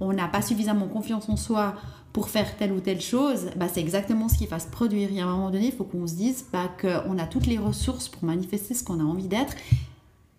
[0.00, 1.74] on n'a pas suffisamment confiance en soi
[2.16, 5.10] pour faire telle ou telle chose, bah, c'est exactement ce qui va se produire.
[5.10, 7.46] Il y a un moment donné, il faut qu'on se dise bah, qu'on a toutes
[7.46, 9.54] les ressources pour manifester ce qu'on a envie d'être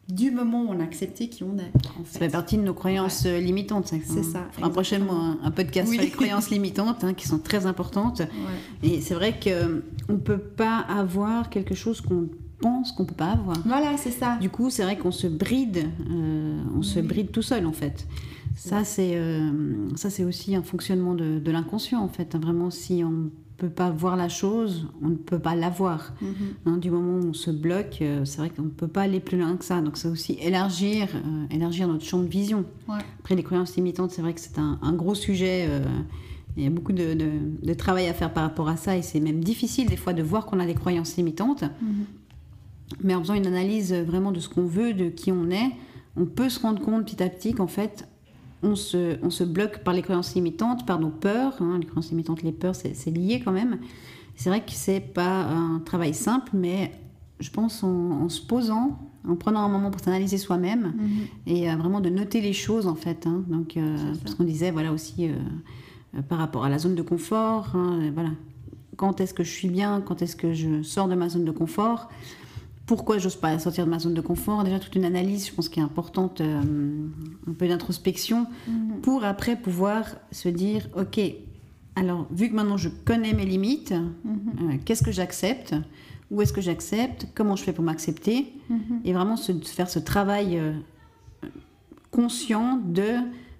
[0.10, 1.72] du moment où on a accepté qui on est.
[2.06, 3.88] Ça fait partie de nos croyances euh, limitantes.
[4.06, 4.48] C'est ça.
[4.62, 8.22] Un prochainement un, podcast sur les croyances limitantes hein, qui sont très importantes.
[8.84, 13.32] Et c'est vrai qu'on ne peut pas avoir quelque chose qu'on pense qu'on peut pas
[13.32, 13.58] avoir.
[13.66, 14.38] Voilà, c'est ça.
[14.38, 18.08] Du coup, c'est vrai qu'on se bride, euh, on se bride tout seul en fait.
[18.56, 19.52] Ça, c'est euh,
[19.96, 22.36] ça, c'est aussi un fonctionnement de, de l'inconscient en fait.
[22.36, 26.14] Vraiment, si on peut pas voir la chose, on ne peut pas la voir.
[26.22, 26.34] Mhm.
[26.66, 29.20] Hein, du moment où on se bloque, euh, c'est vrai qu'on ne peut pas aller
[29.20, 29.82] plus loin que ça.
[29.82, 32.66] Donc c'est aussi élargir, euh, élargir notre champ de vision.
[33.20, 35.66] Après les croyances limitantes, c'est vrai que c'est un, gros sujet.
[35.70, 35.84] Euh,
[36.56, 39.44] il y a beaucoup de, travail à faire par rapport à ça et c'est même
[39.44, 41.64] difficile des fois de voir qu'on a des croyances limitantes.
[41.64, 42.06] Mhm.
[43.04, 45.72] Mais en faisant une analyse vraiment de ce qu'on veut, de qui on est,
[46.16, 48.08] on peut se rendre compte petit à petit qu'en fait,
[48.64, 51.62] on se, on se, bloque par les croyances limitantes, par nos peurs.
[51.62, 53.78] Hein, les croyances limitantes, les peurs, c'est lié quand même.
[54.36, 56.92] C'est vrai que c'est pas un travail simple, mais
[57.40, 61.10] je pense en, se posant, en prenant un moment pour s'analyser soi-même mhm.
[61.46, 63.28] et euh, vraiment de noter les choses en fait.
[63.28, 63.44] Hein.
[63.48, 67.76] donc, euh, parce qu'on disait voilà aussi euh, par rapport à la zone de confort,
[67.76, 68.32] hein, voilà.
[68.96, 70.02] Quand est-ce que je suis bien?
[70.02, 72.10] Quand est-ce que je sors de ma zone de confort?
[72.88, 75.68] Pourquoi j'ose pas sortir de ma zone de confort Déjà toute une analyse, je pense,
[75.68, 76.62] qui est importante, euh,
[77.46, 79.02] un peu d'introspection, mhm.
[79.02, 81.20] pour après pouvoir se dire, ok,
[81.96, 84.40] alors vu que maintenant je connais mes limites, mhm.
[84.62, 85.76] euh, qu'est-ce que j'accepte?
[86.32, 87.28] Où est-ce que j'accepte?
[87.36, 88.54] Comment je fais pour m'accepter?
[88.70, 89.02] Mhm.
[89.04, 90.72] Et vraiment se, faire ce travail euh,
[92.10, 93.16] conscient de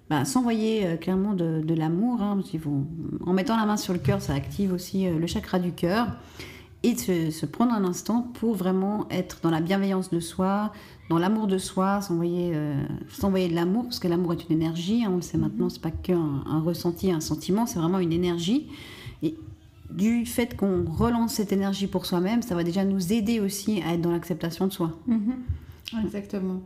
[0.08, 2.22] bah, s'envoyer clairement de, l'amour.
[2.22, 2.40] Hein,
[3.26, 6.16] en mettant la main sur le cœur, ça active aussi le chakra du cœur
[6.82, 10.72] et de se, prendre un instant pour vraiment être dans la bienveillance de soi,
[11.10, 12.80] dans l'amour de soi, s'envoyer euh,
[13.48, 15.90] de l'amour, parce que l'amour est une énergie, hein, on le sait maintenant, c'est pas
[15.90, 18.68] qu'un un ressenti, un sentiment, c'est vraiment une énergie.
[19.22, 19.34] Et
[19.90, 23.94] du fait qu'on relance cette énergie pour soi-même, ça va déjà nous aider aussi à
[23.94, 24.92] être dans l'acceptation de soi.
[25.08, 25.34] Mm-hmm.
[26.04, 26.60] Exactement.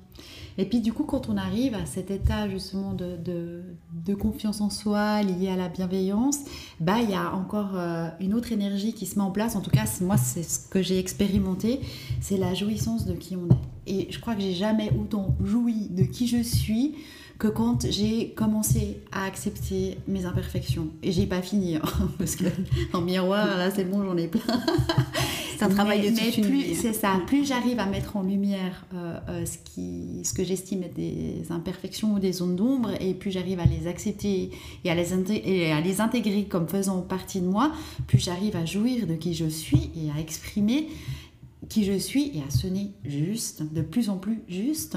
[0.59, 4.69] Et puis du coup, quand on arrive à cet état justement de, de, confiance en
[4.69, 6.41] soi lié à la bienveillance,
[6.81, 9.57] bah il y a encore euh, une autre énergie qui se met en place.
[9.57, 11.81] En tout cas, moi, c'est ce que j'ai expérimenté,
[12.21, 13.59] c'est la jouissance de qui on est.
[13.87, 16.95] Et je crois que j'ai jamais autant joui de qui je suis
[17.43, 20.87] que quand j'ai commencé à accepter mes imperfections.
[21.03, 21.83] Et j'ai pas fini, hein,
[22.19, 22.45] parce que
[22.93, 24.43] en miroir, là c'est bon, j'en ai plein.
[25.59, 29.19] c'est un travail de toute plus, C'est ça, plus j'arrive à mettre en lumière euh,
[29.29, 33.33] euh, ce, qui, ce que j'estime être des imperfections ou des zones d'ombre, et plus
[33.33, 34.53] j'arrive à les accepter
[34.85, 35.13] et à les,
[35.45, 37.73] et à les intégrer comme faisant partie de moi,
[38.07, 40.87] plus j'arrive à jouir de qui je suis et à exprimer
[41.69, 44.97] qui je suis et à sonner juste, de plus en plus juste.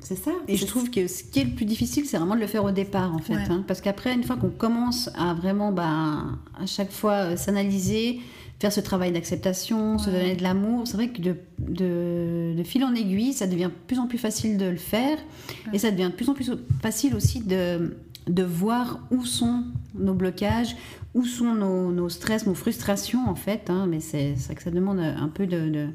[0.00, 0.30] C'est ça.
[0.46, 2.64] Et je trouve que ce qui est le plus difficile, c'est vraiment de le faire
[2.64, 3.34] au départ, en fait.
[3.34, 3.64] Hein.
[3.66, 6.24] parce qu'après, une fois qu'on commence à vraiment, bah,
[6.58, 8.20] à chaque fois, euh, s'analyser,
[8.60, 10.86] faire ce travail d'acceptation, se donner de l'amour.
[10.86, 14.56] C'est vrai que de, de, fil en aiguille, ça devient de plus en plus facile
[14.56, 15.18] de le faire.
[15.72, 20.14] Et ça devient de plus en plus facile aussi de, de voir où sont nos
[20.14, 20.76] blocages,
[21.14, 23.70] où sont nos, nos stress, nos frustrations en fait.
[23.70, 23.86] Hein.
[23.88, 25.88] mais c'est vrai que ça demande un peu de,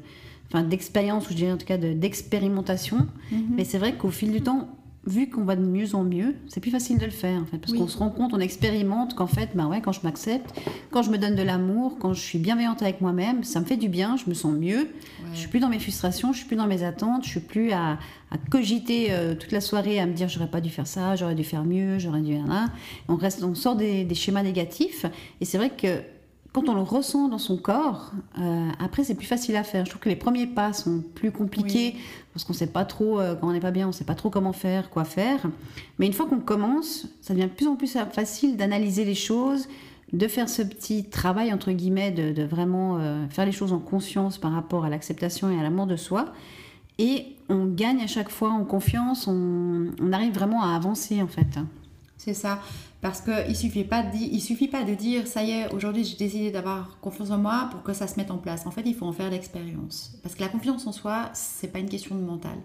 [0.54, 2.98] enfin, d'expérience, ou je dirais en tout cas d'expérimentation.
[3.32, 3.36] Mm-hmm.
[3.56, 4.68] Mais c'est vrai qu'au fil du temps,
[5.06, 7.58] vu qu'on va de mieux en mieux, c'est plus facile de le faire en fait,
[7.58, 10.58] parce qu'on se rend compte, on expérimente qu'en fait, bah ouais, quand je m'accepte,
[10.90, 13.76] quand je me donne de l'amour, quand je suis bienveillante avec moi-même, ça me fait
[13.76, 14.88] du bien, je me sens mieux,
[15.32, 17.72] je suis plus dans mes frustrations, je suis plus dans mes attentes, je suis plus
[17.72, 17.98] à,
[18.50, 21.44] cogiter euh, toute la soirée, à me dire j'aurais pas dû faire ça, j'aurais dû
[21.44, 22.66] faire mieux, j'aurais dû là.
[23.08, 25.06] On reste, on sort des, des schémas négatifs,
[25.40, 26.00] et c'est vrai que
[26.54, 29.84] quand on le ressent dans son corps, euh, après c'est plus facile à faire.
[29.84, 31.96] Je trouve que les premiers pas sont plus compliqués
[32.32, 34.04] parce qu'on ne sait pas trop, euh, quand on n'est pas bien, on ne sait
[34.04, 35.40] pas trop comment faire, quoi faire.
[35.98, 39.68] Mais une fois qu'on commence, ça devient de plus en plus facile d'analyser les choses,
[40.12, 44.38] de faire ce petit travail, entre guillemets, de, vraiment euh, faire les choses en conscience
[44.38, 46.26] par rapport à l'acceptation et à l'amour de soi.
[46.98, 51.26] Et on gagne à chaque fois en confiance, on, on arrive vraiment à avancer en
[51.26, 51.58] fait.
[52.16, 52.60] C'est ça.
[53.04, 56.04] Parce qu'il ne suffit, pas de, il suffit pas de dire, ça y est, aujourd'hui
[56.04, 58.64] j'ai décidé d'avoir confiance en moi pour que ça se mette en place.
[58.64, 60.18] En fait, il faut en faire l'expérience.
[60.22, 62.56] Parce que la confiance en soi, c'est pas une question de mental.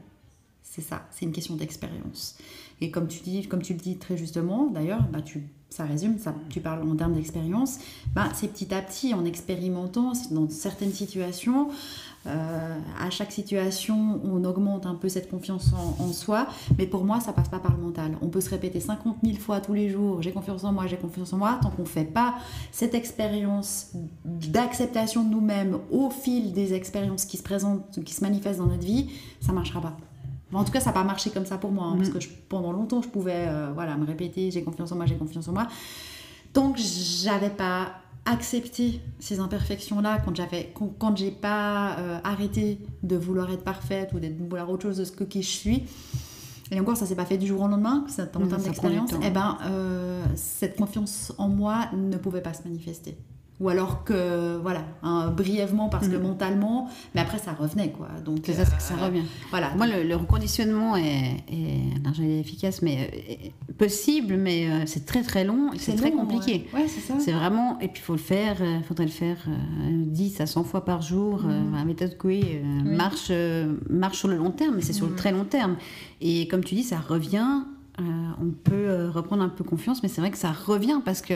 [0.64, 2.38] C'est ça, c'est une question d'expérience.
[2.80, 6.18] Et comme tu, dis, comme tu le dis très justement, d'ailleurs, bah tu, ça résume,
[6.18, 7.80] ça, tu parles en termes d'expérience,
[8.16, 11.68] bah, c'est petit à petit, en expérimentant dans certaines situations,
[12.28, 17.22] euh, à chaque situation, on augmente un peu cette confiance en, soi, mais pour moi,
[17.22, 18.18] ça passe pas par le mental.
[18.22, 20.98] On peut se répéter 50 000 fois tous les jours, j'ai confiance en moi, j'ai
[20.98, 22.36] confiance en moi, tant qu'on fait pas
[22.72, 23.94] cette expérience
[24.26, 28.86] d'acceptation de nous-mêmes au fil des expériences qui se présentent, qui se manifestent dans notre
[28.86, 29.96] vie, ça marchera pas.
[30.52, 32.14] En tout cas, ça n'a pas marché comme ça pour moi, hein, parce mm.
[32.14, 35.48] que pendant longtemps, je pouvais euh, voilà, me répéter j'ai confiance en moi, j'ai confiance
[35.48, 35.68] en moi.
[36.54, 37.92] Donc, j'avais pas
[38.26, 44.20] accepter ces imperfections-là quand j'avais quand, j'ai pas euh, arrêté de vouloir être parfaite ou
[44.20, 45.84] de vouloir autre chose de ce que qui je suis.
[46.72, 49.16] Et encore ça s'est pas fait du jour au lendemain c'est en termes d'expérience et
[49.26, 53.18] eh ben euh, cette confiance en moi ne pouvait pas se manifester
[53.60, 56.22] ou alors que voilà hein, brièvement parce que mm.
[56.22, 60.16] mentalement mais après ça revenait quoi donc c'est ça, ça euh, revient voilà moi le,
[60.16, 66.12] reconditionnement est, est, efficace mais euh, possible mais euh, c'est très très long c'est très
[66.12, 66.88] compliqué ouais.
[66.88, 69.38] c'est ça c'est vraiment et puis il faut le faire il faudrait le faire
[69.90, 71.76] 10 à 100 fois par jour mm.
[71.76, 73.32] la méthode Coué marche
[73.90, 75.18] marche sur le long terme mais c'est sur le mm.
[75.18, 75.76] très long terme
[76.22, 77.64] et comme tu dis ça revient
[77.98, 81.34] on peut reprendre un peu confiance mais c'est vrai que ça revient parce que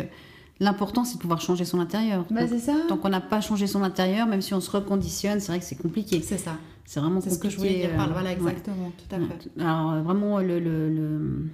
[0.64, 2.26] L'important, c'est de pouvoir changer son intérieur.
[2.32, 2.74] Bah, c'est ça.
[2.88, 5.66] Tant qu'on n'a pas changé son intérieur, même si on se reconditionne, c'est vrai que
[5.66, 6.22] c'est compliqué.
[6.26, 6.58] C'est ça.
[6.86, 7.36] C'est vraiment compliqué.
[7.36, 7.90] C'est ce que je voulais dire.
[8.00, 8.92] Euh, voilà, exactement.
[8.98, 9.62] Tout à fait.
[9.62, 11.50] Alors, euh, vraiment, le, le,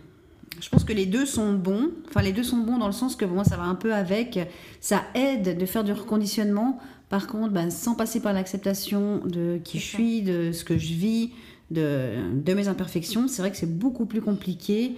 [0.62, 1.90] je pense que les deux sont bons.
[2.08, 4.40] Enfin, les deux sont bons dans le sens que moi, ça va un peu avec.
[4.80, 6.80] Ça aide de faire du reconditionnement.
[7.10, 10.94] Par contre, ben, sans passer par l'acceptation de qui je suis, de ce que je
[10.94, 11.32] vis,
[11.72, 14.96] de, de mes imperfections, c'est vrai que c'est beaucoup plus compliqué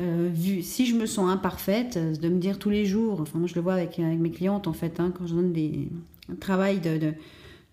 [0.00, 3.38] euh, vu, si je me sens imparfaite, euh, de me dire tous les jours, enfin
[3.38, 5.88] moi je le vois avec, avec mes clientes en fait, hein, quand je donne des,
[6.28, 7.12] un travail de,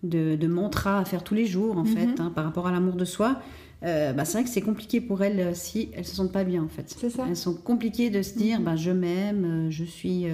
[0.04, 2.14] de, de, mantra à faire tous les jours en fait, mhm.
[2.20, 3.40] hein, par rapport à l'amour de soi,
[3.82, 6.62] euh, bah, c'est vrai que c'est compliqué pour elles si elles se sentent pas bien
[6.62, 6.88] en fait.
[6.90, 7.26] Ça.
[7.28, 10.26] Elles sont compliquées de se dire, bah, je m'aime, je suis,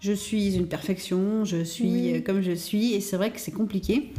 [0.00, 4.12] je suis une perfection, je suis comme je suis, et c'est vrai que c'est compliqué.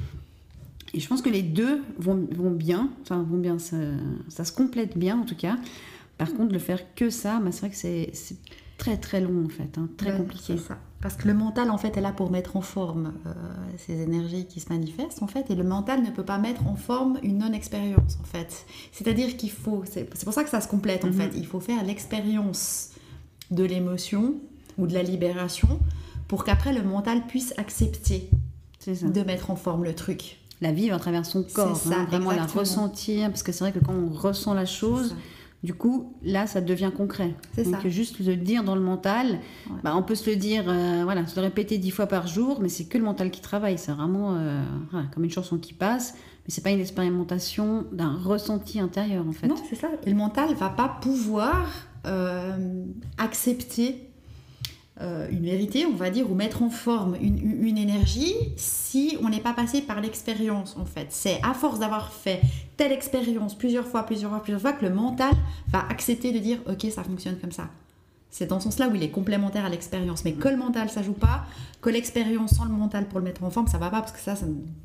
[0.93, 3.75] Et je pense que les deux vont, vont bien, enfin vont bien, ça,
[4.29, 5.57] ça se complète bien en tout cas.
[6.17, 8.37] Par contre, le faire que ça, bah, c'est vrai que c'est
[8.77, 10.57] très très long en fait, hein, très compliqué.
[10.57, 10.77] Ça.
[11.01, 13.33] Parce que le mental en fait est là pour mettre en forme euh,
[13.77, 16.75] ces énergies qui se manifestent en fait, et le mental ne peut pas mettre en
[16.75, 18.65] forme une non-expérience en fait.
[18.91, 21.13] C'est-à-dire qu'il faut, c'est pour ça que ça se complète en mhm.
[21.13, 22.91] fait, il faut faire l'expérience
[23.51, 24.35] de l'émotion
[24.77, 25.79] ou de la libération
[26.27, 28.29] pour qu'après le mental puisse accepter
[28.87, 30.39] de mettre en forme le truc.
[30.61, 33.71] La vivre à travers son corps, ça, hein, vraiment la ressentir, parce que c'est vrai
[33.71, 35.15] que quand on ressent la chose,
[35.63, 37.33] du coup, là, ça devient concret.
[37.53, 37.79] C'est ça.
[37.85, 39.39] juste le dire dans le mental,
[39.81, 42.59] bah, on peut se le dire, euh, voilà, se le répéter dix fois par jour,
[42.61, 43.77] mais c'est que le mental qui travaille.
[43.77, 44.61] C'est vraiment euh,
[45.13, 49.47] comme une chanson qui passe, mais c'est pas une expérimentation d'un ressenti intérieur, en fait.
[49.47, 49.87] Non, c'est ça.
[50.05, 51.65] Et le mental va pas pouvoir
[52.05, 52.85] euh,
[53.17, 54.09] accepter
[55.31, 59.51] une vérité, on va dire, ou mettre en forme une, énergie si on n'est pas
[59.51, 61.07] passé par l'expérience, en fait.
[61.09, 62.39] C'est à force d'avoir fait
[62.77, 65.33] telle expérience plusieurs fois, plusieurs fois, plusieurs fois, que le mental
[65.67, 67.69] va accepter de dire, ok, ça fonctionne comme ça.
[68.33, 70.25] C'est dans ce sens-là où il est complémentaire à l'expérience.
[70.25, 71.45] Mais que le mental, ça joue pas,
[71.81, 74.19] que l'expérience sans le mental pour le mettre en forme, ça va pas, parce que
[74.19, 74.33] ça,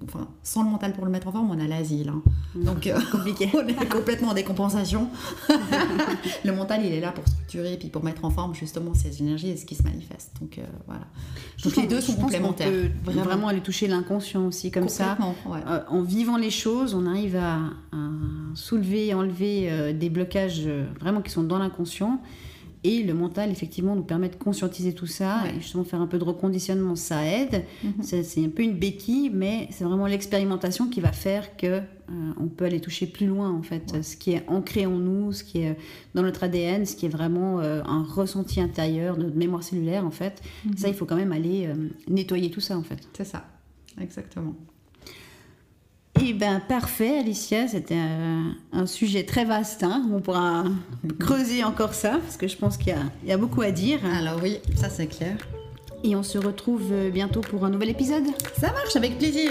[0.05, 2.11] enfin, sans le mental pour le mettre en forme, on a l'asile.
[2.11, 2.21] Hein.
[2.55, 2.65] Mmh.
[2.65, 3.49] Donc, euh, compliqué.
[3.55, 5.09] on est complètement en décompensation.
[6.45, 9.23] le mental, il est là pour structurer et puis pour mettre en forme justement ces
[9.23, 10.33] énergies et ce qui se manifeste.
[10.43, 11.07] Donc, euh, voilà.
[11.65, 12.69] Donc, les deux sont complémentaires.
[12.69, 15.17] On peut vraiment aller toucher l'inconscient aussi, comme ça.
[15.47, 17.61] Euh, en vivant les choses, on arrive à,
[17.93, 17.97] à
[18.53, 20.69] soulever, enlever des blocages
[21.01, 22.21] vraiment qui sont dans l'inconscient.
[22.85, 26.19] Et le mental, effectivement, nous permet de conscientiser tout ça et justement faire un peu
[26.19, 27.65] de reconditionnement, ça aide.
[27.83, 28.03] Mhm.
[28.03, 31.83] C'est un peu une béquille, mais c'est vraiment l'expérimentation qui va faire que euh,
[32.39, 34.03] on peut aller toucher plus loin, en fait.
[34.03, 35.77] Ce qui est ancré en nous, ce qui est
[36.15, 40.07] dans notre ADN, ce qui est vraiment euh, un ressenti intérieur, de notre mémoire cellulaire,
[40.07, 40.41] en fait.
[40.65, 40.77] Mhm.
[40.77, 41.75] Ça, il faut quand même aller euh,
[42.09, 43.09] nettoyer tout ça, en fait.
[43.13, 43.45] C'est ça,
[44.01, 44.55] exactement.
[46.21, 47.69] Eh bien, parfait, Alicia.
[47.69, 47.97] C'était
[48.73, 49.83] un, sujet très vaste.
[49.83, 50.07] Hein.
[50.13, 50.65] On pourra
[51.19, 54.01] creuser encore ça, parce que je pense qu'il y, a beaucoup à dire.
[54.05, 55.37] Alors oui, ça c'est clair.
[56.05, 58.25] Et on se retrouve bientôt pour un nouvel épisode.
[58.59, 59.51] Ça marche, avec plaisir.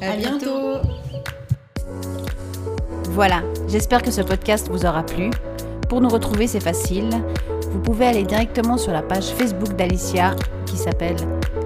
[0.00, 0.78] À, bientôt.
[3.10, 5.30] Voilà, j'espère que ce podcast vous aura plu.
[5.88, 7.10] Pour nous retrouver, c'est facile.
[7.70, 11.16] Vous pouvez aller directement sur la page Facebook d'Alicia qui s'appelle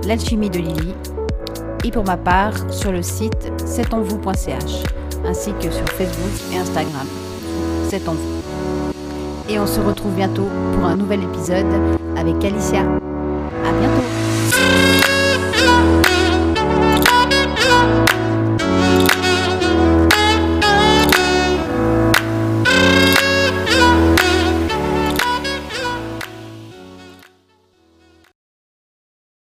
[0.06, 0.94] L'alchimie de Lily
[1.84, 4.82] et pour ma part sur le site c'estenvous.ch
[5.24, 7.06] ainsi que sur Facebook et Instagram.
[7.88, 8.42] C'est en vous.
[9.48, 11.66] Et on se retrouve bientôt pour un nouvel épisode
[12.16, 12.84] avec Alicia.